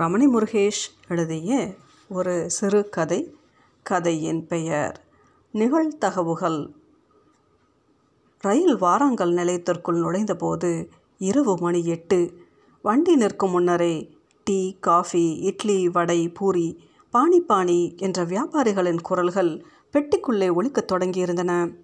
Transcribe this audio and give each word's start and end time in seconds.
ரமணி 0.00 0.26
முருகேஷ் 0.26 0.84
எழுதிய 1.08 1.74
ஒரு 2.08 2.50
சிறு 2.50 2.88
கதை. 2.88 3.36
கதையின் 3.82 4.46
பெயர் 4.46 5.04
நிகழ்தகவுகள். 5.54 6.72
ரயில் 8.38 8.76
வாராங்கல் 8.76 9.32
நிலையத்திற்குள் 9.32 10.00
நுழைந்தபோது 10.00 10.88
இரவு 11.18 11.58
மணி 11.58 11.84
எட்டு. 11.84 12.32
வண்டி 12.82 13.16
நிற்கும் 13.16 13.50
முன்னரே 13.50 14.10
டீ 14.44 14.76
காஃபி 14.80 15.34
இட்லி 15.34 15.88
வடை 15.88 16.28
பூரி 16.28 16.84
பானி 17.12 17.40
பானி 17.48 17.96
என்ற 17.96 18.24
வியாபாரிகளின் 18.24 19.00
குரல்கள் 19.00 19.64
பெட்டிக்குள்ளே 19.92 20.48
ஒழிக்கத் 20.54 20.92
தொடங்கியிருந்தன. 20.92 21.76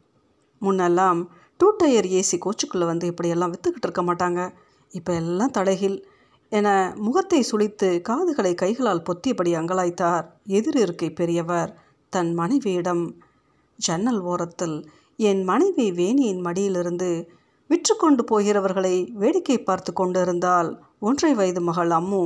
முன்னெல்லாம் 0.60 1.26
டூ 1.56 1.76
டயர் 1.76 2.04
ஏசி 2.04 2.38
கோச்சுக்குள்ளே 2.38 2.84
வந்து 2.84 3.06
இப்படியெல்லாம் 3.06 3.52
விற்றுக்கிட்டு 3.52 3.82
இருக்க 3.82 4.02
மாட்டாங்க. 4.02 4.52
இப்போ 4.90 5.14
எல்லாம் 5.14 5.50
தலைகில் 5.50 6.08
என 6.52 6.68
முகத்தை 6.96 7.40
சுளித்து 7.50 7.88
காதுகளை 8.00 8.54
கைகளால் 8.54 9.06
பொத்தியபடி 9.08 9.52
அங்கலாய்த்தார். 9.54 10.26
எதிர் 10.44 10.76
இருக்கை 10.76 11.08
பெரியவர் 11.10 11.72
தன் 12.12 12.30
மனைவியிடம் 12.34 13.04
ஜன்னல் 13.78 14.20
ஓரத்தில் 14.20 14.78
என் 15.18 15.42
மனைவி 15.44 15.86
வேணியின் 15.92 16.40
மடியிலிருந்து 16.40 17.10
விற்று 17.70 17.94
கொண்டு 17.96 18.22
போகிறவர்களை 18.24 18.96
வேடிக்கை 19.12 19.58
பார்த்து 19.62 19.92
கொண்டிருந்தால் 19.92 20.70
ஒன்றை 20.98 21.34
வயது 21.34 21.60
மகள் 21.60 21.90
அம்மு. 21.90 22.22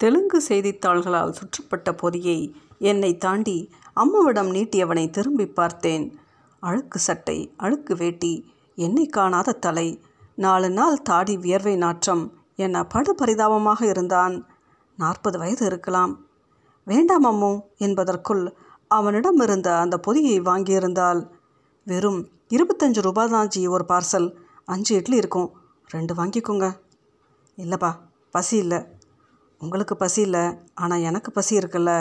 தெலுங்கு 0.00 0.38
செய்தித்தாள்களால் 0.48 1.36
சுற்றப்பட்ட 1.38 1.92
பொதியை 1.92 2.38
என்னை 2.78 3.12
தாண்டி 3.16 3.58
அம்முவிடம் 3.96 4.50
நீட்டியவனை 4.56 5.04
திரும்பி 5.10 5.46
பார்த்தேன். 5.50 6.06
அழுக்கு 6.62 6.98
சட்டை 6.98 7.38
அழுக்கு 7.56 7.94
வேட்டி 7.96 8.32
என்னை 8.78 9.06
காணாத 9.06 9.58
தலை 9.66 9.88
நாலு 10.36 10.68
நாள் 10.70 10.98
தாடி 11.02 11.34
வியர்வை 11.36 11.76
நாற்றம் 11.76 12.24
என 12.58 12.84
படு 12.92 13.12
பரிதாபமாக 13.14 13.80
இருந்தான். 13.92 14.34
நாற்பது 14.98 15.36
வயது 15.38 15.64
இருக்கலாம். 15.70 16.12
வேண்டாம் 16.86 17.26
அம்மு 17.30 17.52
என்பதற்குள் 17.86 18.44
அவனிடம் 18.90 19.40
இருந்த 19.46 19.68
அந்த 19.84 19.96
பொதியை 19.98 20.36
வாங்கியிருந்தால் 20.40 21.20
வெறும் 21.86 22.20
இருபத்தஞ்சு 22.54 23.00
ரூபாய் 23.06 23.32
தான் 23.34 23.50
ஜி 23.54 23.62
ஒரு 23.68 23.84
பார்சல். 23.88 24.28
அஞ்சு 24.64 24.92
இட்லி 25.00 25.16
இருக்கும். 25.16 25.48
ரெண்டு 25.90 26.12
வாங்கிக்கோங்க. 26.14 26.66
இல்லைப்பா 27.58 27.90
பசி 28.34 28.56
இல்லை. 28.56 28.80
உங்களுக்கு 29.60 29.94
பசி 29.96 30.20
இல்லை 30.20 30.44
ஆனால் 30.74 31.04
எனக்கு 31.08 31.30
பசி 31.32 31.54
இருக்குல்ல 31.60 31.92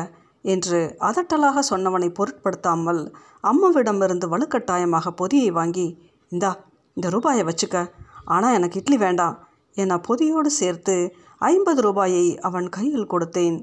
என்று 0.46 0.80
அதட்டலாக 1.08 1.60
சொன்னவனை 1.70 2.10
பொருட்படுத்தாமல் 2.18 3.02
அம்மாவிடமிருந்து 3.44 4.28
வலுக்கட்டாயமாக 4.34 5.12
பொதியை 5.22 5.50
வாங்கி 5.52 5.88
இந்தா 6.34 6.52
இந்த 6.98 7.08
ரூபாயை 7.10 7.44
வச்சுக்க. 7.50 7.78
ஆனால் 8.26 8.56
எனக்கு 8.58 8.80
இட்லி 8.82 8.98
வேண்டாம். 8.98 9.36
என 9.76 10.00
பொதியோடு 10.00 10.50
சேர்த்து 10.52 10.96
ஐம்பது 11.42 11.82
ரூபாயை 11.82 12.26
அவன் 12.40 12.68
கையில் 12.70 13.12
கொடுத்தேன். 13.14 13.58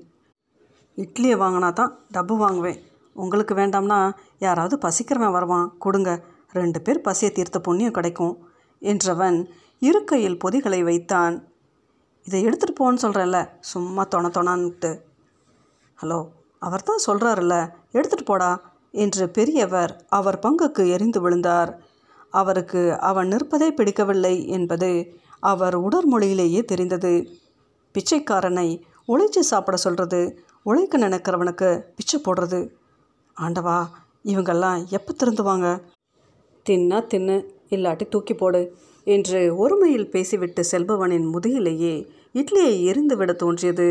இட்லியை 0.99 1.37
வாங்கினா 1.43 1.73
தான் 1.73 1.93
டப்பு 2.15 2.35
வாங்குவேன். 2.37 2.81
உங்களுக்கு 3.17 3.55
வேண்டாம்னா 3.55 3.99
யாராவது 4.39 4.79
பசிக்கிறவன் 4.79 5.37
வருவான். 5.37 5.69
கொடுங்க. 5.79 6.11
ரெண்டு 6.53 6.79
பேர் 6.81 7.01
பசியை 7.01 7.31
தீர்த்த 7.35 7.59
புண்ணியம் 7.61 7.97
கிடைக்கும் 7.99 8.35
என்றவன் 8.83 9.39
இருக்கையில் 9.79 10.39
பொதிகளை 10.39 10.83
வைத்தான். 10.83 11.37
இதை 12.27 12.41
எடுத்துகிட்டு 12.47 12.81
போன்னு 12.81 13.03
சொல்கிறேன்ல 13.03 13.39
சும்மா 13.61 14.03
தொண 14.15 14.27
தொணான்ட்டு. 14.29 14.91
ஹலோ 15.99 16.21
அவர் 16.59 16.83
தான் 16.83 17.05
சொல்கிறாருல்ல 17.07 17.57
எடுத்துகிட்டு 17.93 18.25
போடா 18.25 18.51
என்று 18.95 19.25
பெரியவர் 19.29 19.93
அவர் 20.09 20.39
பங்குக்கு 20.39 20.83
எரிந்து 20.89 21.21
விழுந்தார். 21.21 21.73
அவருக்கு 22.31 22.83
அவன் 23.01 23.29
நிற்பதே 23.29 23.69
பிடிக்கவில்லை 23.71 24.35
என்பது 24.49 24.91
அவர் 25.43 25.77
உடற்மொழியிலேயே 25.83 26.65
தெரிந்தது. 26.65 27.13
பிச்சைக்காரனை 27.95 28.69
உழைச்சி 29.09 29.43
சாப்பிட 29.51 29.77
சொல்கிறது 29.77 30.21
உழைக்க 30.63 30.99
நினைக்கிறவனுக்கு 30.99 31.69
பிச்சை 31.97 32.19
போடுறது. 32.21 32.61
ஆண்டவா 33.37 33.79
இவங்கெல்லாம் 34.25 34.81
எப்போ 34.89 35.13
திருந்துவாங்க? 35.17 35.69
தின்னா 36.67 36.99
தின்னு 37.13 37.37
இல்லாட்டி 37.71 38.09
தூக்கி 38.09 38.35
போடு 38.35 38.61
என்று 39.07 39.41
ஒருமையில் 39.63 40.11
பேசிவிட்டு 40.11 40.63
செல்பவனின் 40.71 41.27
முதுகிலேயே 41.33 41.95
இட்லியை 42.35 42.75
எரிந்து 42.83 43.17
விட 43.17 43.33
தோன்றியது. 43.33 43.89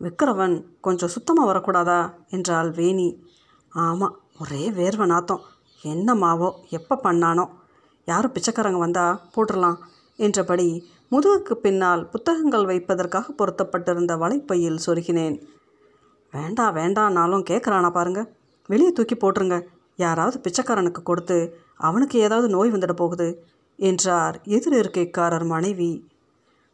விக்கிரவன் 0.00 0.56
கொஞ்சம் 0.80 1.08
சுத்தமாக 1.08 1.48
வரக்கூடாதா? 1.50 2.00
என்றாள் 2.28 2.70
வேணி. 2.70 3.08
ஆமாம் 3.72 4.16
ஒரே 4.40 4.64
வேர்வை 4.70 5.06
நாத்தம். 5.06 5.42
என்ன 5.84 6.14
மாவோ 6.14 6.48
எப்போ 6.70 6.94
பண்ணானோ? 7.02 7.46
யாரும் 8.08 8.32
பிச்சைக்காரங்க 8.32 8.78
வந்தால் 8.78 9.18
போட்டுடலாம் 9.34 9.78
என்றபடி 10.18 10.68
முதுகுக்கு 11.10 11.54
பின்னால் 11.54 12.08
புத்தகங்கள் 12.08 12.64
வைப்பதற்காக 12.64 13.32
பொருத்தப்பட்டிருந்த 13.32 14.12
வலைப்பையில் 14.22 14.82
சொருகினேன். 14.86 15.36
வேண்டாம் 16.32 16.74
வேண்டான்னாலும் 16.76 17.44
கேட்குறானா 17.50 17.90
பாருங்க. 17.90 18.22
வெளியே 18.66 18.92
தூக்கி 18.92 19.14
போட்டுருங்க. 19.14 19.56
யாராவது 19.96 20.40
பிச்சைக்காரனுக்கு 20.40 21.02
கொடுத்து 21.02 21.38
அவனுக்கு 21.76 22.16
ஏதாவது 22.18 22.48
நோய் 22.48 22.72
வந்துட 22.72 22.92
போகுது 22.92 23.28
என்றார் 23.78 24.40
எதிர் 24.44 24.76
இருக்கைக்காரர் 24.80 25.46
மனைவி. 25.46 25.92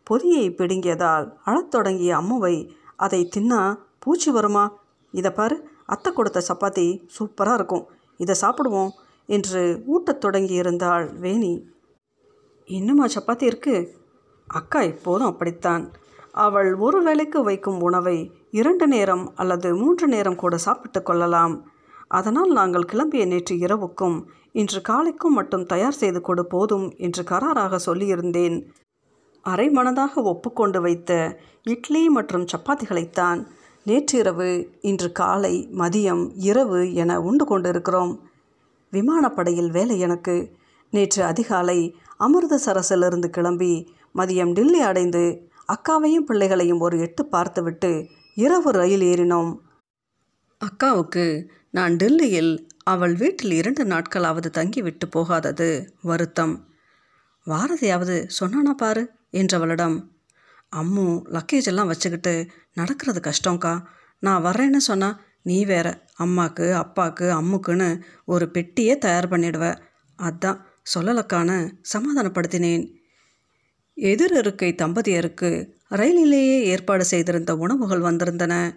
பொதியை 0.04 0.46
பிடுங்கியதால் 0.50 1.26
அழத் 1.44 1.70
தொடங்கிய 1.70 2.16
அம்முவை 2.16 2.56
அதை 2.96 3.20
தின்னா 3.36 3.60
பூச்சி 3.98 4.30
வருமா? 4.30 4.64
இதை 5.14 5.30
பாரு 5.30 5.56
அத்தை 5.86 6.10
கொடுத்த 6.12 6.42
சப்பாத்தி 6.48 6.86
சூப்பராக 7.16 7.54
இருக்கும். 7.54 7.84
இதை 8.16 8.34
சாப்பிடுவோம் 8.40 8.92
என்று 9.28 9.62
ஊட்டத் 9.86 10.22
தொடங்கியிருந்தாள் 10.24 11.06
வேணி. 11.18 11.52
இன்னுமா 12.66 13.06
சப்பாத்தி 13.06 13.42
இருக்கு? 13.42 13.94
அக்கா 14.46 14.80
எப்போதும் 14.80 15.26
அப்படித்தான். 15.26 15.90
அவள் 16.32 16.74
ஒரு 16.74 17.02
வேளைக்கு 17.02 17.42
வைக்கும் 17.42 17.80
உணவை 17.80 18.32
இரண்டு 18.50 18.86
நேரம் 18.86 19.32
அல்லது 19.34 19.76
மூன்று 19.76 20.08
நேரம் 20.08 20.36
கூட 20.36 20.56
சாப்பிட்டு 20.56 21.02
கொள்ளலாம். 21.02 21.70
அதனால் 22.08 22.52
நாங்கள் 22.52 22.84
கிளம்பிய 22.92 23.26
நேற்று 23.26 23.58
இரவுக்கும் 23.58 24.26
இன்று 24.52 24.82
காலைக்கும் 24.88 25.34
மட்டும் 25.34 25.66
தயார் 25.66 25.92
செய்து 25.92 26.20
கொடு 26.20 26.46
போதும் 26.46 26.94
என்று 26.96 27.22
கராராக 27.22 27.78
சொல்லியிருந்தேன். 27.86 28.66
அரை 29.42 29.68
மனதாக 29.68 30.14
ஒப்புக்கொண்டு 30.14 30.80
வைத்த 30.80 31.40
இட்லி 31.62 32.08
மற்றும் 32.08 32.46
சப்பாத்திகளைத்தான் 32.56 33.46
நேற்றிரவு 33.84 34.70
இன்று 34.80 35.12
காலை 35.12 35.68
மதியம் 35.72 36.30
இரவு 36.36 36.94
என 36.94 37.20
உண்டு 37.20 37.44
கொண்டிருக்கிறோம். 37.44 38.20
விமானப்படையில் 38.92 39.70
வேலை 39.70 39.98
எனக்கு. 39.98 40.50
நேற்று 40.90 41.24
அதிகாலை 41.24 41.96
அமிர்தசரஸிலிருந்து 42.20 43.26
கிளம்பி 43.26 43.72
மதியம் 44.14 44.52
டில்லி 44.52 44.80
அடைந்து 44.80 45.24
அக்காவையும் 45.68 46.26
பிள்ளைகளையும் 46.26 46.78
ஒரு 46.78 46.96
எட்டு 47.00 47.26
பார்த்துவிட்டு 47.26 47.90
இரவு 48.34 48.70
ரயில் 48.70 49.00
ஏறினோம். 49.00 49.52
அக்காவுக்கு 50.60 51.24
நான் 51.70 51.94
டெல்லியில் 51.94 52.52
அவள் 52.84 53.14
வீட்டில் 53.14 53.50
இரண்டு 53.50 53.84
நாட்களாவது 53.84 54.48
தங்கிவிட்டு 54.50 55.08
போகாதது 55.08 55.68
வருத்தம். 56.02 56.54
வாரதையாவது 57.46 58.16
சொன்னானா 58.40 58.72
பாரு 58.76 59.02
என்றவளிடம். 59.32 59.96
அம்மு 60.76 61.06
லக்கேஜ் 61.30 61.64
எல்லாம் 61.64 61.86
வச்சுக்கிட்டு 61.86 62.34
நடக்கிறது 62.72 63.20
கஷ்டம்க்கா. 63.20 63.74
நான் 64.18 64.44
வர்றேன்னு 64.44 64.76
சொன்னால் 64.76 65.20
நீ 65.42 65.64
வேற 65.64 65.88
அம்மாக்கு 66.18 66.66
அப்பாக்கு 66.82 67.26
அம்முக்குன்னு 67.38 68.00
ஒரு 68.24 68.50
பெட்டியே 68.50 68.98
தயார் 68.98 69.28
பண்ணிடுவ. 69.28 69.64
அதான் 70.18 70.60
சொல்லலக்கான 70.94 71.72
சமாதானப்படுத்தினேன். 71.92 72.92
எதிர் 73.94 74.36
இருக்கை 74.36 74.74
தம்பதியருக்கு 74.74 75.68
ரயிலிலேயே 75.88 76.62
ஏற்பாடு 76.62 77.04
செய்திருந்த 77.04 77.56
உணவுகள் 77.56 78.00
வந்திருந்தன. 78.00 78.76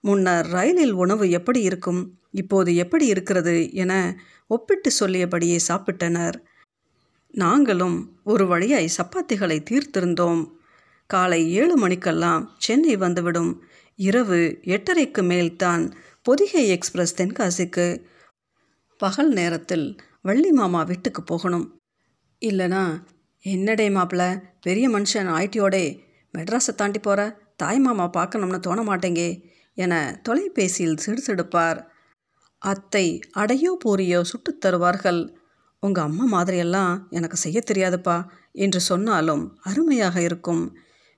முன்னர் 0.00 0.46
ரயிலில் 0.46 0.92
உணவு 0.92 1.30
எப்படி 1.30 1.60
இருக்கும் 1.60 2.18
இப்போது 2.30 2.76
எப்படி 2.76 3.06
இருக்கிறது 3.06 3.72
என 3.72 4.20
ஒப்பிட்டு 4.46 4.90
சொல்லியபடியே 5.00 5.58
சாப்பிட்டனர். 5.68 6.34
நாங்களும் 7.30 8.20
ஒரு 8.24 8.46
வழியாய் 8.46 8.90
சப்பாத்திகளை 8.96 9.64
தீர்த்திருந்தோம். 9.70 10.50
காலை 11.06 11.52
ஏழு 11.52 11.76
மணிக்கெல்லாம் 11.76 12.54
சென்னை 12.58 12.96
வந்துவிடும். 12.96 13.62
இரவு 13.96 14.58
எட்டரைக்கு 14.62 15.22
மேல்தான் 15.22 15.92
பொதிகை 16.22 16.68
எக்ஸ்பிரஸ் 16.68 17.22
தென்காசிக்கு. 17.22 18.02
பகல் 18.98 19.32
நேரத்தில் 19.32 19.96
வள்ளி 20.24 20.50
மாமா 20.50 20.82
வீட்டுக்கு 20.82 21.22
போகணும். 21.22 21.66
இல்லைனா 22.42 22.82
என்னடே 23.44 23.86
மாப்பிள்ள 23.88 24.42
பெரிய 24.60 24.86
மனுஷன் 24.88 25.28
ஆயிட்டியோடே 25.28 25.84
மெட்ராஸை 26.34 26.72
தாண்டி 26.76 26.98
போகிற 26.98 27.20
தாய் 27.56 27.78
மாமா 27.78 28.08
பார்க்கணும்னு 28.08 28.58
தோண 28.60 28.82
மாட்டேங்கே 28.82 29.28
என 29.74 30.20
தொலைபேசியில் 30.22 31.02
சிடுசிடுப்பார். 31.06 31.78
அத்தை 32.62 33.20
அடையோ 33.36 33.72
பூரியோ 33.84 34.20
சுட்டுத் 34.20 34.60
தருவார்கள். 34.60 35.20
உங்கள் 35.82 36.04
அம்மா 36.04 36.24
மாதிரியெல்லாம் 36.32 37.08
எனக்கு 37.10 37.36
செய்ய 37.36 37.58
தெரியாதுப்பா 37.66 38.16
என்று 38.52 38.80
சொன்னாலும் 38.80 39.58
அருமையாக 39.62 40.20
இருக்கும். 40.20 40.76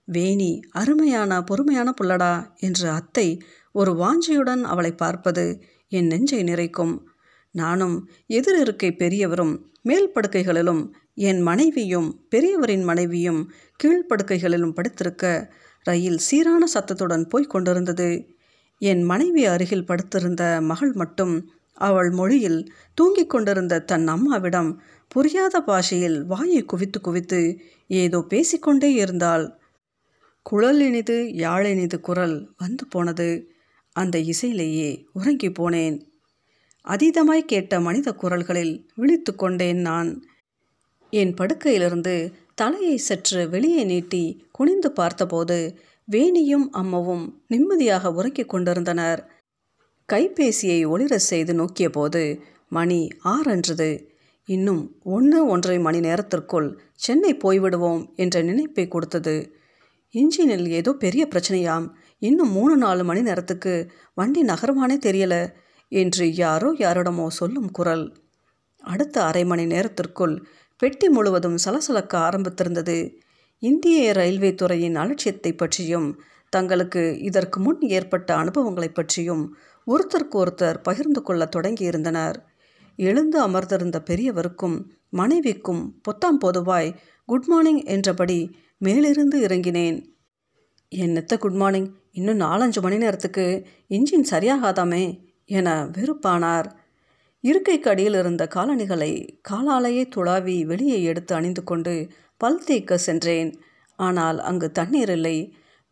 வேணி 0.09 0.61
அருமையான 0.71 1.43
பொறுமையான 1.43 1.95
புள்ளடா 2.01 2.33
என்று 2.57 2.89
அத்தை 2.91 3.29
ஒரு 3.73 3.93
வாஞ்சியுடன் 3.93 4.63
அவளை 4.63 4.93
பார்ப்பது 4.93 5.45
என் 5.89 6.07
நெஞ்சை 6.07 6.43
நிறைக்கும். 6.43 6.95
நானும் 7.51 8.09
எதிர் 8.27 8.61
இருக்கை 8.61 8.95
பெரியவரும் 8.95 9.73
மேல் 9.83 10.13
படுக்கைகளிலும் 10.15 10.91
என் 11.15 11.41
மனைவியும் 11.41 12.27
பெரியவரின் 12.31 12.83
மனைவியும் 12.83 13.53
கீழ்ப்படுக்கைகளிலும் 13.85 14.75
படுத்திருக்க 14.75 15.51
ரயில் 15.83 16.19
சீரான 16.19 16.67
சத்தத்துடன் 16.67 17.29
போய்க் 17.29 17.51
கொண்டிருந்தது. 17.51 18.27
என் 18.79 19.03
மனைவி 19.03 19.45
அருகில் 19.45 19.87
படுத்திருந்த 19.87 20.61
மகள் 20.61 20.93
மட்டும் 20.93 21.51
அவள் 21.73 22.11
மொழியில் 22.11 22.73
தூங்கிக் 22.95 23.31
கொண்டிருந்த 23.31 23.81
தன் 23.81 24.07
அம்மாவிடம் 24.07 24.81
புரியாத 25.09 25.61
பாஷையில் 25.61 26.25
வாயை 26.25 26.65
குவித்து 26.65 27.01
குவித்து 27.01 27.59
ஏதோ 27.87 28.25
பேசிக்கொண்டே 28.29 28.93
இருந்தாள். 28.93 29.59
குழல் 30.43 30.81
இனிது 30.81 31.23
யாழினிது 31.23 32.01
குரல் 32.01 32.55
வந்து 32.57 32.87
போனது. 32.87 33.53
அந்த 33.93 34.19
இசையிலேயே 34.19 35.05
உறங்கி 35.13 35.49
போனேன். 35.49 36.10
அதீதமாய் 36.89 37.41
கேட்ட 37.41 37.81
மனித 37.81 38.13
குரல்களில் 38.13 38.91
விழித்து 38.95 39.35
கொண்டேன் 39.35 39.81
நான். 39.81 40.25
என் 41.11 41.35
படுக்கையிலிருந்து 41.35 42.33
தலையை 42.55 42.97
சற்று 42.97 43.49
வெளியே 43.49 43.85
நீட்டி 43.85 44.45
குனிந்து 44.53 44.93
பார்த்தபோது 44.93 45.79
வேணியும் 46.11 46.69
அம்மாவும் 46.71 47.43
நிம்மதியாக 47.49 48.13
உறக்கிக் 48.13 48.49
கொண்டிருந்தனர். 48.49 49.31
கைபேசியை 50.13 50.79
ஒளிர 50.87 51.15
செய்து 51.15 51.53
நோக்கியபோது 51.55 52.41
மணி 52.69 53.09
ஆறன்றது 53.25 54.09
இன்னும் 54.45 54.97
ஒன்று 55.03 55.47
ஒன்றரை 55.47 55.79
மணி 55.79 56.01
நேரத்திற்குள் 56.01 56.81
சென்னை 56.95 57.35
போய்விடுவோம் 57.35 58.15
என்ற 58.15 58.43
நினைப்பை 58.43 58.89
கொடுத்தது. 58.89 59.55
இன்ஜினில் 60.15 60.69
ஏதோ 60.69 60.93
பெரிய 60.93 61.29
பிரச்சனையாம். 61.31 61.87
இன்னும் 62.19 62.53
மூணு 62.53 62.77
நாலு 62.77 63.05
மணி 63.05 63.21
நேரத்துக்கு 63.21 63.91
வண்டி 64.15 64.43
நகரமானே 64.43 64.97
தெரியலை. 64.97 65.43
என்று 65.93 66.35
யாரோ 66.35 66.75
யாரிடமோ 66.79 67.27
சொல்லும் 67.27 67.71
குரல். 67.71 68.17
அடுத்த 68.79 69.25
அரை 69.25 69.45
மணி 69.45 69.67
நேரத்திற்குள் 69.67 70.47
பெட்டி 70.77 71.09
முழுவதும் 71.09 71.57
சலசலக்க 71.65 72.15
ஆரம்பித்திருந்தது. 72.19 73.13
இந்திய 73.59 74.13
ரயில்வே 74.13 74.55
துறையின் 74.55 74.95
அலட்சியத்தை 74.95 75.53
பற்றியும் 75.53 76.21
தங்களுக்கு 76.49 77.19
இதற்கு 77.21 77.61
முன் 77.61 77.81
ஏற்பட்ட 77.81 78.37
அனுபவங்களை 78.37 78.89
பற்றியும் 78.89 79.57
ஒருத்தருக்கு 79.87 80.37
ஒருத்தர் 80.43 80.79
பகிர்ந்து 80.83 81.23
கொள்ள 81.23 81.49
தொடங்கியிருந்தனர். 81.57 82.37
எழுந்து 82.97 83.41
அமர்ந்திருந்த 83.41 84.03
பெரியவருக்கும் 84.11 84.77
மனைவிக்கும் 85.09 86.01
பொத்தாம் 86.09 86.41
பொதுவாய் 86.41 86.95
குட் 87.25 87.45
மார்னிங் 87.45 87.83
என்றபடி 87.85 88.39
மேலிருந்து 88.79 89.41
இறங்கினேன். 89.41 89.99
என்னத்த 90.93 91.39
குட் 91.39 91.53
மார்னிங்? 91.53 91.89
இன்னும் 92.11 92.41
நாலஞ்சு 92.41 92.81
மணி 92.81 92.97
நேரத்துக்கு 92.97 93.67
இன்ஜின் 93.89 94.31
சரியாகாதாமே? 94.31 95.05
என 95.51 95.69
வெறுப்பானார். 95.97 96.69
இருக்கைக்கு 97.45 97.89
அடியில் 97.91 98.15
இருந்த 98.15 98.45
காலணிகளை 98.47 99.13
காலாலேயே 99.51 100.05
துளாவி 100.17 100.57
வெளியே 100.65 100.99
எடுத்து 101.03 101.33
அணிந்து 101.35 101.63
கொண்டு 101.65 101.95
பல் 102.37 102.63
தேய்க்க 102.65 102.99
சென்றேன். 102.99 103.51
ஆனால் 103.99 104.39
அங்கு 104.41 104.69
தண்ணீர் 104.73 105.11
இல்லை. 105.11 105.37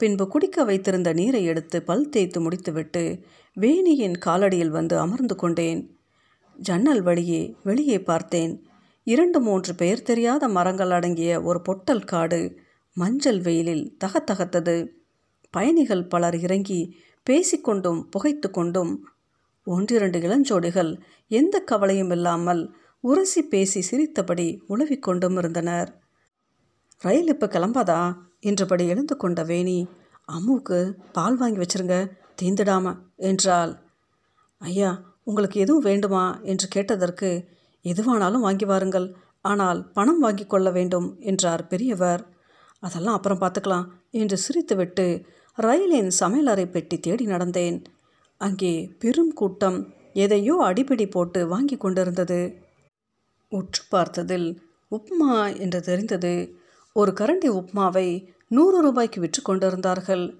பின்பு 0.00 0.24
குடிக்க 0.28 0.64
வைத்திருந்த 0.64 1.10
நீரை 1.12 1.42
எடுத்து 1.44 1.78
பல் 1.82 2.08
தேய்த்து 2.08 2.38
முடித்துவிட்டு 2.40 3.02
வேணியின் 3.56 4.16
காலடியில் 4.26 4.74
வந்து 4.78 4.94
அமர்ந்து 4.98 5.36
கொண்டேன். 5.36 5.80
ஜன்னல் 6.56 7.02
வழியே 7.02 7.42
வெளியே 7.64 7.98
பார்த்தேன். 8.02 8.54
இரண்டு 9.06 9.38
மூன்று 9.40 9.72
பெயர் 9.74 10.02
தெரியாத 10.02 10.44
மரங்கள் 10.48 10.90
அடங்கிய 10.90 11.32
ஒரு 11.42 11.60
பொட்டல் 11.62 12.04
காடு 12.04 12.40
மஞ்சள் 12.96 13.40
வெயிலில் 13.40 13.84
தகத்தகத்தது. 14.04 14.76
பயணிகள் 15.54 16.04
பலர் 16.06 16.36
இறங்கி 16.38 16.80
பேசிக்கொண்டும் 17.26 18.00
புகைத்து 18.10 18.48
கொண்டும் 18.50 18.92
ஒன்றிரண்டு 19.74 20.18
இளஞ்சோடிகள் 20.18 20.92
எந்த 21.30 21.56
கவலையும் 21.60 22.10
இல்லாமல் 22.10 22.62
உரசி 23.04 23.40
பேசி 23.42 23.80
சிரித்தபடி 23.80 24.46
உழவிக் 24.66 25.02
கொண்டும் 25.02 25.36
இருந்தனர். 25.36 25.90
ரயில் 27.02 27.26
இப்போ 27.26 27.46
கிளம்பாதா? 27.46 28.00
என்றபடி 28.40 28.84
எழுந்து 28.86 29.14
கொண்ட 29.16 29.40
வேணி 29.42 29.78
அம்முவுக்கு 30.28 30.78
பால் 31.12 31.36
வாங்கி 31.36 31.60
வச்சிருங்க 31.60 31.96
தீந்துடாம 32.42 32.86
என்றாள். 33.28 33.72
ஐயா 34.60 34.90
உங்களுக்கு 35.24 35.56
எதுவும் 35.60 35.82
வேண்டுமா? 35.82 36.24
என்று 36.42 36.66
கேட்டதற்கு 36.68 37.30
எதுவானாலும் 37.84 38.44
வாங்கி 38.46 38.64
வாருங்கள் 38.64 39.08
ஆனால் 39.40 39.80
பணம் 39.92 40.18
வாங்கி 40.18 40.44
கொள்ள 40.46 40.68
வேண்டும் 40.70 41.08
என்றார் 41.20 41.62
பெரியவர். 41.66 42.22
அதெல்லாம் 42.82 43.16
அப்புறம் 43.16 43.40
பார்த்துக்கலாம் 43.40 43.86
என்று 44.10 44.36
சிரித்துவிட்டு 44.46 45.06
ரயிலின் 45.58 46.10
சமையலறை 46.20 46.66
பெட்டி 46.70 46.96
தேடி 46.98 47.24
நடந்தேன். 47.26 47.78
அங்கே 48.40 48.90
பெரும் 48.98 49.32
கூட்டம் 49.32 49.94
எதையோ 50.12 50.54
அடிப்பிடி 50.64 51.10
போட்டு 51.10 51.48
வாங்கி 51.48 51.76
கொண்டிருந்தது. 51.76 52.58
உற்று 53.48 53.82
பார்த்ததில் 53.90 54.62
உப்மா 54.90 55.58
என்று 55.58 55.80
தெரிந்தது. 55.80 56.58
ஒரு 56.92 57.12
கரண்டி 57.20 57.48
உப்மாவை 57.48 58.28
நூறு 58.48 58.80
ரூபாய்க்கு 58.80 59.20
விற்று 59.20 59.42
கொண்டிருந்தார்கள். 59.42 60.34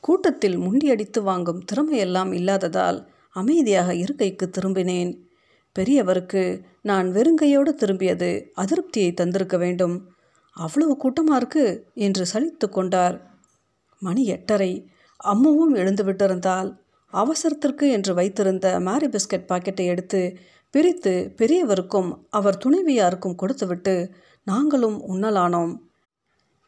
கூட்டத்தில் 0.00 0.58
முண்டியடித்து 0.58 1.22
வாங்கும் 1.22 1.64
திறமையெல்லாம் 1.72 2.32
இல்லாததால் 2.32 3.08
அமைதியாக 3.30 3.94
இருக்கைக்கு 3.94 4.50
திரும்பினேன். 4.50 5.12
பெரியவருக்கு 5.76 6.64
நான் 6.82 7.12
வெறுங்கையோடு 7.12 7.72
திரும்பியது 7.74 8.30
அதிருப்தியை 8.54 9.14
தந்திருக்க 9.14 9.56
வேண்டும். 9.58 9.96
அவ்வளவு 10.52 10.96
கூட்டமாக 10.96 11.36
இருக்கு? 11.36 11.86
என்று 11.94 12.26
சலித்து 12.32 12.68
கொண்டார். 12.68 13.16
மணி 13.98 14.24
எட்டரை. 14.26 14.90
அம்முவும் 15.24 15.74
எழுந்து 15.74 16.04
விட்டிருந்தால் 16.04 16.70
அவசரத்திற்கு 17.22 17.86
என்று 17.90 18.12
வைத்திருந்த 18.14 18.66
மேரி 18.80 19.06
பிஸ்கட் 19.06 19.48
பாக்கெட்டை 19.50 19.84
எடுத்து 19.92 20.20
பிரித்து 20.74 21.12
பெரியவருக்கும் 21.36 22.10
அவர் 22.30 22.60
துணைவியாருக்கும் 22.64 23.38
கொடுத்துவிட்டு 23.40 23.94
நாங்களும் 24.46 24.98
உண்ணலானோம். 25.12 25.72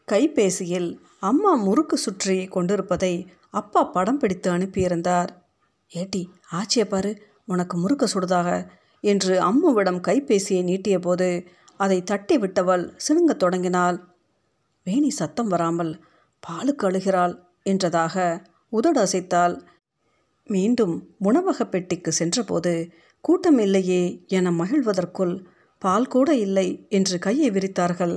கைபேசியில் 0.08 0.90
அம்மா 1.20 1.52
முறுக்கு 1.66 1.96
சுற்றி 1.96 2.36
கொண்டிருப்பதை 2.46 3.14
அப்பா 3.50 3.80
படம் 3.94 4.18
பிடித்து 4.18 4.48
அனுப்பியிருந்தார். 4.50 5.30
ஏட்டி 5.92 6.22
ஆச்சிய 6.52 6.84
பாரு 6.84 7.10
உனக்கு 7.48 7.74
முறுக்க 7.78 8.06
சுடுதாக 8.06 8.48
என்று 9.04 9.34
அம்முவிடம் 9.40 10.00
கைபேசியை 10.08 10.62
நீட்டிய 10.62 10.96
போது 10.98 11.28
அதை 11.80 11.98
தட்டி 12.02 12.36
விட்டவள் 12.38 12.84
சிணுங்கத் 13.06 13.42
தொடங்கினாள். 13.42 13.98
வேணி 14.86 15.10
சத்தம் 15.10 15.48
வராமல் 15.48 15.92
பாலுக்கு 16.42 16.86
அழுகிறாள் 16.88 17.34
என்றதாக 17.66 18.16
உதடு 18.72 19.00
அசைத்தாள். 19.00 19.54
மீண்டும் 20.48 20.94
உணவக 21.18 21.66
பெட்டிக்கு 21.66 22.10
சென்றபோது 22.12 22.72
கூட்டம் 23.24 23.58
இல்லையே 23.58 24.02
என 24.26 24.50
மகிழ்வதற்குள் 24.50 25.34
பால் 25.82 26.06
கூட 26.06 26.28
இல்லை 26.34 26.68
என்று 26.88 27.16
கையை 27.18 27.48
விரித்தார்கள். 27.50 28.14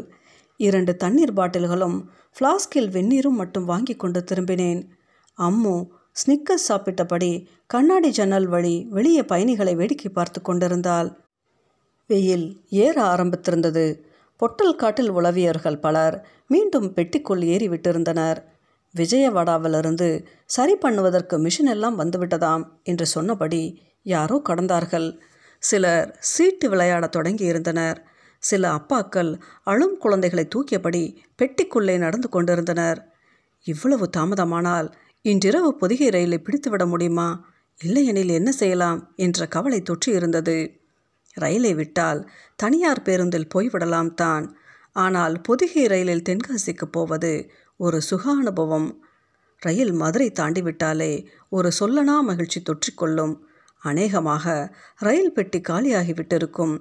இரண்டு 0.60 0.92
தண்ணீர் 0.96 1.34
பாட்டில்களும் 1.34 1.98
ஃப்ளாஸ்கில் 2.36 2.90
வெந்நீரும் 2.90 3.40
மட்டும் 3.42 3.66
வாங்கி 3.66 3.96
கொண்டு 3.96 4.20
திரும்பினேன். 4.24 4.82
அம்மு 5.38 5.76
ஸ்னிக்கர் 6.12 6.66
சாப்பிட்டபடி 6.68 7.32
கண்ணாடி 7.68 8.10
ஜன்னல் 8.10 8.48
வழி 8.48 8.76
வெளியே 8.90 9.24
பயணிகளை 9.24 9.74
வேடிக்கை 9.76 10.10
பார்த்து 10.12 10.40
கொண்டிருந்தாள். 10.42 11.10
வெயில் 12.10 12.48
ஏற 12.70 12.96
ஆரம்பித்திருந்தது. 13.04 13.86
பொட்டல் 14.40 14.76
காட்டில் 14.76 15.12
உளவியர்கள் 15.12 15.80
பலர் 15.80 16.16
மீண்டும் 16.48 16.88
பெட்டிக்குள் 16.96 17.44
ஏறிவிட்டிருந்தனர். 17.54 18.40
விஜயவாடாவிலிருந்து 18.96 20.08
சரி 20.46 20.76
பண்ணுவதற்கு 20.82 21.36
மிஷின் 21.38 21.70
எல்லாம் 21.70 22.00
வந்துவிட்டதாம் 22.00 22.64
என்று 22.84 23.06
சொன்னபடி 23.06 23.62
யாரோ 24.04 24.42
கடந்தார்கள். 24.50 25.10
சிலர் 25.60 26.18
சீட்டு 26.20 26.70
விளையாடத் 26.70 27.12
தொடங்கி 27.12 27.46
இருந்தனர் 27.46 28.00
சில 28.44 28.64
அப்பாக்கள் 28.72 29.32
அழும் 29.64 29.98
குழந்தைகளை 29.98 30.48
தூக்கியபடி 30.56 31.04
பெட்டிக்குள்ளே 31.40 31.98
நடந்து 31.98 32.30
கொண்டிருந்தனர். 32.30 33.00
இவ்வளவு 33.66 34.10
தாமதமானால் 34.18 34.88
இன்றிரவு 35.22 35.76
பொதிகை 35.76 36.10
ரயிலை 36.10 36.40
பிடித்துவிட 36.40 36.88
முடியுமா? 36.88 37.30
இல்லையெனில் 37.80 38.30
என்ன 38.30 38.52
செய்யலாம்? 38.52 39.14
என்ற 39.16 39.46
கவலை 39.46 39.80
தொற்றி 39.82 40.10
இருந்தது 40.10 40.58
ரயிலை 41.34 41.74
விட்டால் 41.74 42.20
தனியார் 42.56 43.02
பேருந்தில் 43.02 43.52
போய்விடலாம் 43.56 44.14
தான். 44.14 44.56
ஆனால் 44.96 45.42
பொதிகை 45.42 45.86
ரயிலில் 45.86 46.28
தென்காசிக்கு 46.30 46.86
போவது 46.92 47.52
ஒரு 47.82 48.02
சுக 48.02 48.32
அனுபவம் 48.32 49.06
ரயில் 49.60 49.92
மதுரை 49.92 50.32
தாண்டி 50.32 50.62
விட்டாலே 50.62 51.28
ஒரு 51.50 51.72
சொல்லனா 51.80 52.22
மகிழ்ச்சி 52.22 52.62
தொற்றிக்கொள்ளும். 52.62 53.38
அநேகமாக 53.78 54.76
ரயில் 54.98 55.34
பெட்டி 55.34 55.60
காலியாகிவிட்டிருக்கும். 55.60 56.80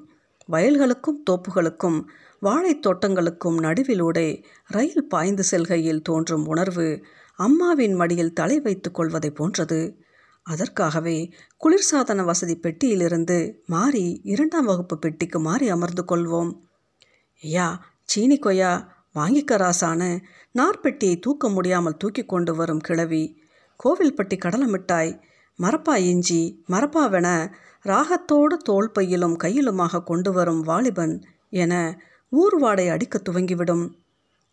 வயல்களுக்கும் 0.52 1.23
தோப்புகளுக்கும் 1.30 2.04
வாழைத் 2.40 2.87
தோட்டங்களுக்கும் 2.87 3.59
நடுவிலூடே 3.59 4.45
ரயில் 4.66 5.09
பாய்ந்து 5.09 5.42
செல்கையில் 5.42 6.02
தோன்றும் 6.02 6.47
உணர்வு 6.47 7.04
அம்மாவின் 7.37 7.92
மடியில் 7.92 8.33
தலை 8.33 8.61
வைத்து 8.61 8.90
கொள்வதை 8.90 9.30
போன்றது. 9.30 9.97
அதற்காகவே 10.42 11.33
குளிர்சாதன 11.64 12.25
வசதி 12.25 12.57
பெட்டியிலிருந்து 12.57 13.52
மாறி 13.66 14.21
இரண்டாம் 14.25 14.64
வகுப்பு 14.64 14.99
பெட்டிக்கு 14.99 15.40
மாறி 15.40 15.69
அமர்ந்து 15.69 16.04
கொள்வோம். 16.04 16.59
ஐயா 17.42 17.87
சீனி 18.04 18.38
கொய்யா 18.38 18.99
வாங்கிக்கராசான 19.14 20.21
நார்பெட்டியை 20.55 21.21
தூக்க 21.21 21.49
முடியாமல் 21.49 21.97
தூக்கி 21.97 22.25
கொண்டு 22.25 22.55
வரும் 22.55 22.79
கிழவி. 22.79 23.43
கோவில்பட்டி 23.85 24.38
கடலை 24.38 24.67
மிட்டாய் 24.67 25.21
மரப்பா 25.59 25.95
இஞ்சி 25.95 26.64
மரப்பாவென 26.69 27.52
ராகத்தோடு 27.85 28.57
தோல் 28.64 28.90
பையிலும் 28.90 29.37
கையிலுமாக 29.37 30.02
கொண்டு 30.02 30.33
வரும் 30.33 30.61
வாலிபன் 30.61 31.25
என 31.50 32.00
ஊர்வாடை 32.33 32.90
அடிக்க 32.90 33.23
துவங்கிவிடும். 33.31 33.93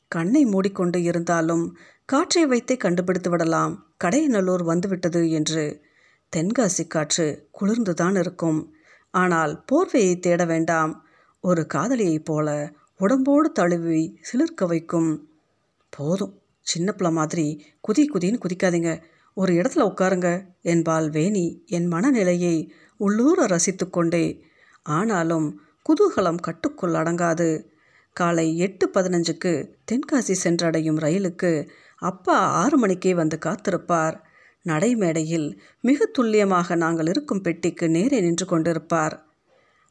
கண்ணை 0.07 0.45
மூடிக்கொண்டு 0.45 1.03
இருந்தாலும் 1.03 1.77
காற்றை 2.05 2.45
வைத்தே 2.45 2.77
கண்டுபிடித்து 2.77 3.29
விடலாம். 3.29 3.85
கடையநல்லூர் 4.03 4.63
வந்துவிட்டது 4.63 5.31
என்று 5.31 5.81
தென்காசி 6.35 6.87
காற்று 6.87 7.49
குளிர்ந்துதான் 7.61 8.19
இருக்கும். 8.19 8.73
ஆனால் 9.09 9.63
போர்வையை 9.71 10.19
தேட 10.19 10.45
வேண்டாம். 10.45 11.05
ஒரு 11.39 11.67
காதலியைப் 11.73 12.25
போல 12.25 12.73
உடம்போடு 12.97 13.51
தழுவி 13.51 14.19
சிலிர்க்க 14.21 14.67
வைக்கும். 14.67 15.29
போதும். 15.89 16.41
சின்ன 16.61 16.91
பிள்ளை 16.91 17.15
மாதிரி 17.15 17.65
குதி 17.87 18.05
குதின்னு 18.13 18.39
குதிக்காதீங்க. 18.39 19.01
ஒரு 19.33 19.53
இடத்துல 19.53 19.93
உட்காருங்க. 19.93 20.45
என்பாள் 20.61 21.09
வேணி 21.09 21.63
என் 21.67 21.85
மனநிலையை 21.85 22.73
உள்ளூர 22.97 23.45
ரசித்து 23.45 23.89
கொண்டே. 23.89 24.43
ஆனாலும் 24.83 25.61
குதூகலம் 25.81 26.39
கட்டுக்குள் 26.39 26.93
அடங்காது. 26.93 27.63
காலை 28.13 28.57
எட்டு 28.57 28.89
பதினஞ்சுக்கு 28.93 29.69
தென்காசி 29.91 30.35
சென்றடையும் 30.43 30.97
ரயிலுக்கு 30.97 31.69
அப்பா 31.97 32.37
ஆறு 32.37 32.77
மணிக்கே 32.77 33.13
வந்து 33.13 33.37
காத்திருப்பார். 33.45 34.19
நடைமேடையில் 34.65 35.57
மிக 35.81 36.05
துல்லியமாக 36.05 36.75
நாங்கள் 36.75 37.07
இருக்கும் 37.07 37.41
பெட்டிக்கு 37.41 37.89
நேரே 37.89 38.19
நின்று 38.19 38.45
கொண்டிருப்பார். 38.45 39.21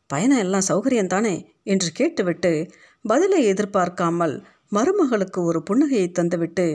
பயணம் 0.06 0.38
எல்லாம் 0.38 0.62
சௌகரியம்தானே? 0.68 1.44
என்று 1.62 1.90
கேட்டுவிட்டு 1.92 2.70
பதிலை 3.06 3.44
எதிர்பார்க்காமல் 3.44 4.34
மருமகளுக்கு 4.72 5.40
ஒரு 5.42 5.62
புன்னகையை 5.70 6.06
தந்துவிட்டு 6.12 6.66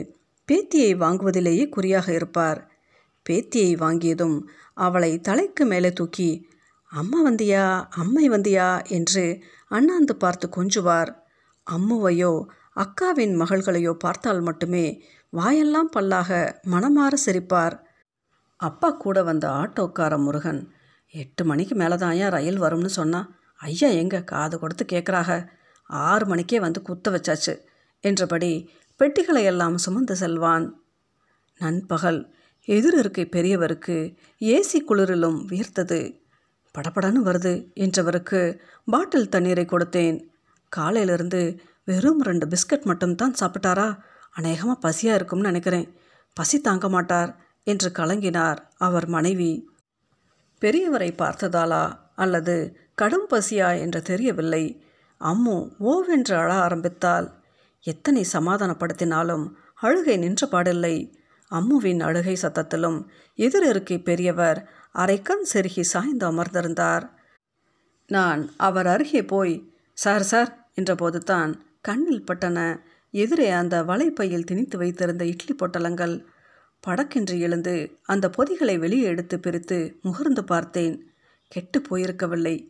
பேத்தியை 0.48 0.92
வாங்குவதிலேயே 0.96 1.68
குறியாக 1.68 2.12
இருப்பார். 2.12 2.60
பேத்தியை 3.26 3.72
வாங்கியதும் 3.76 4.36
அவளை 4.74 5.20
தலைக்கு 5.20 5.64
மேலே 5.66 5.90
தூக்கி 5.92 6.30
அம்மா 6.90 7.18
வந்தியா 7.30 7.64
அம்மை 7.90 8.30
வந்தியா? 8.30 8.68
என்று 8.88 9.24
அண்ணாந்து 9.68 10.16
பார்த்து 10.16 10.48
கொஞ்சுவார். 10.56 11.10
அம்முவையோ 11.66 12.32
அக்காவின் 12.76 13.34
மகள்களையோ 13.38 13.92
பார்த்தால் 13.94 14.40
மட்டுமே 14.40 14.86
வாயெல்லாம் 15.30 15.90
பல்லாக 15.96 16.30
மனமாற 16.70 17.14
சிரிப்பார். 17.26 17.76
அப்பா 18.60 18.90
கூட 18.90 19.22
வந்த 19.22 19.46
ஆட்டோக்கார 19.52 20.16
முருகன் 20.18 20.62
எட்டு 21.14 21.44
மணிக்கு 21.44 21.74
மேலே 21.74 21.96
தான் 21.96 22.10
ஐயா 22.10 22.28
ரயில் 22.28 22.62
வரும்னு 22.62 22.90
சொன்னா 22.98 23.20
ஐயா 23.60 23.88
எங்க? 23.88 24.16
காது 24.24 24.56
கொடுத்து 24.58 24.84
கேட்குறாக 24.92 25.30
ஆறு 25.92 26.26
மணிக்கே 26.26 26.60
வந்து 26.60 26.82
குத்த 26.82 27.10
வச்சாச்சு 27.10 27.54
என்றபடி 28.00 28.70
பெட்டிகளை 28.96 29.44
எல்லாம் 29.44 29.78
சுமந்து 29.78 30.16
செல்வான். 30.16 30.82
நண்பகல் 31.58 32.34
எதிர் 32.64 32.98
இருக்கை 32.98 33.28
பெரியவருக்கு 33.32 34.16
ஏசி 34.40 34.78
குளிரிலும் 34.88 35.38
வியர்த்தது. 35.44 36.20
படபடன்னு 36.74 37.20
வருது 37.24 37.52
என்றவருக்கு 37.74 38.58
பாட்டில் 38.84 39.28
தண்ணீரை 39.28 39.64
கொடுத்தேன். 39.64 40.28
காலையிலிருந்து 40.68 41.60
வெறும் 41.84 42.20
ரெண்டு 42.22 42.46
பிஸ்கட் 42.46 42.82
மட்டும்தான் 42.82 43.34
சாப்பிட்டாரா? 43.40 43.98
அநேகமாக 44.30 44.78
பசியாக 44.80 45.14
இருக்கும்னு 45.14 45.46
நினைக்கிறேன். 45.46 45.96
பசி 46.34 46.60
தாங்க 46.60 46.88
மாட்டார் 46.88 47.36
என்று 47.64 47.90
கலங்கினார் 47.90 48.56
அவர் 48.76 49.06
மனைவி. 49.06 49.68
பெரியவரை 50.60 51.10
பார்த்ததாலா 51.18 51.98
அல்லது 52.14 52.76
கடும் 52.94 53.28
பசியா 53.30 53.78
என்று 53.78 54.02
தெரியவில்லை. 54.02 54.84
அம்மு 55.22 55.56
ஓவென்று 55.80 56.34
அழ 56.34 56.54
ஆரம்பித்தால் 56.54 57.40
எத்தனை 57.80 58.26
சமாதானப்படுத்தினாலும் 58.32 59.52
அழுகை 59.74 60.16
நின்ற 60.16 60.46
பாடில்லை. 60.46 61.12
அம்முவின் 61.50 62.00
அழுகை 62.00 62.36
சத்தத்திலும் 62.42 63.04
எதிர் 63.34 63.66
இருக்கை 63.66 63.98
பெரியவர் 63.98 64.70
அரைக்கண் 64.94 65.44
செருகி 65.52 65.80
சாய்ந்து 65.80 66.32
அமர்ந்திருந்தார். 66.32 67.08
நான் 68.06 68.50
அவர் 68.56 68.86
அருகே 68.86 69.24
போய் 69.24 69.72
சார் 69.92 70.22
சார் 70.22 70.70
என்றபோது 70.74 71.18
தான் 71.18 71.64
கண்ணில் 71.80 72.24
பட்டன 72.24 72.80
எதிரே 73.10 73.50
அந்த 73.50 73.82
வலைப்பையில் 73.82 74.44
திணித்து 74.44 74.76
வைத்திருந்த 74.76 75.24
இட்லி 75.24 75.54
பொட்டலங்கள். 75.54 76.24
படக்கென்று 76.86 77.38
எழுந்து 77.38 78.00
அந்த 78.02 78.30
பொதிகளை 78.30 78.78
வெளியே 78.78 79.02
எடுத்து 79.02 79.40
பிரித்து 79.40 79.98
முகர்ந்து 80.04 80.40
பார்த்தேன். 80.40 81.12
கெட்டு 81.48 81.78
போயிருக்கவில்லை. 81.80 82.68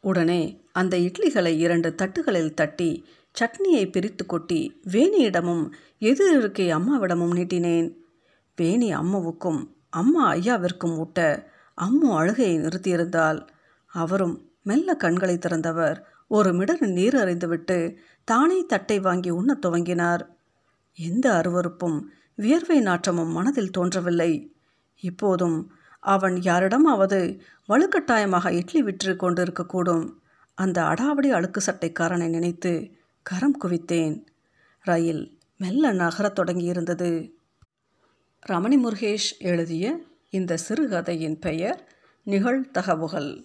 உடனே 0.00 0.61
அந்த 0.72 0.96
இட்லிகளை 0.96 1.58
இரண்டு 1.58 1.94
தட்டுகளில் 1.94 2.54
தட்டி 2.54 3.06
சட்னியை 3.40 3.90
பிரித்து 3.90 4.26
கொட்டி 4.26 4.80
வேணியிடமும் 4.86 5.70
எதிர் 5.98 6.38
இருக்கை 6.38 6.74
அம்மாவிடமும் 6.74 7.34
நீட்டினேன். 7.34 7.94
வேணி 8.56 8.92
அம்மாவுக்கும் 8.92 9.76
அம்மா 9.90 10.32
ஐயாவிற்கும் 10.32 10.98
ஊட்ட 10.98 11.48
அம்மு 11.82 12.16
அழுகையை 12.16 12.58
நிறுத்தியிருந்தால் 12.58 13.46
அவரும் 13.86 14.50
மெல்ல 14.62 14.94
கண்களை 14.94 15.38
திறந்தவர். 15.38 16.00
ஒரு 16.28 16.52
மிடர் 16.52 16.80
நீர் 16.80 17.14
அறிந்துவிட்டு 17.14 17.96
தானே 18.24 18.64
தட்டை 18.66 19.00
வாங்கி 19.00 19.30
உண்ணத் 19.30 19.64
துவங்கினார். 19.64 20.26
எந்த 20.94 21.32
அருவறுப்பும் 21.32 22.02
வியர்வை 22.34 22.80
நாற்றமும் 22.80 23.32
மனதில் 23.32 23.70
தோன்றவில்லை. 23.70 24.54
இப்போதும் 25.00 25.72
அவன் 26.00 26.42
யாரிடமாவது 26.42 27.40
வலுக்கட்டாயமாக 27.68 28.52
இட்லி 28.52 28.82
விற்று 28.82 29.14
கொண்டிருக்கக்கூடும் 29.14 30.12
அந்த 30.62 30.82
அடாவடி 30.82 31.30
அழுக்கு 31.30 31.60
சட்டைக்காரனை 31.66 32.28
நினைத்து 32.28 32.90
கரம் 33.22 33.60
குவித்தேன். 33.62 34.24
ரயில் 34.80 35.38
மெல்ல 35.56 35.92
நகரத் 35.92 36.38
தொடங்கியிருந்தது. 36.38 37.30
ரமணி 38.46 38.76
முருகேஷ் 38.76 39.30
எழுதிய 39.38 40.00
இந்த 40.30 40.56
சிறுகதையின் 40.56 41.38
பெயர் 41.38 41.92
நிகழ்தகவுகள். 42.26 43.44